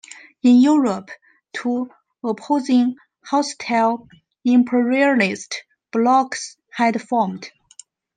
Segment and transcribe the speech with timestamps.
[0.41, 1.11] In Europe,
[1.53, 1.91] two
[2.23, 4.07] opposing hostile
[4.43, 7.51] imperialist blocs had formed.